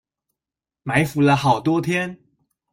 [0.81, 2.17] 埋伏了好多天